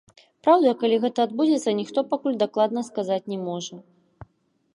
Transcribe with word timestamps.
Праўда, 0.45 0.71
калі 0.83 0.97
гэта 1.03 1.19
адбудзецца, 1.29 1.75
ніхто 1.81 1.99
пакуль 2.15 2.41
дакладна 2.45 2.87
сказаць 2.89 3.23
не 3.35 3.39
можа. 3.47 3.75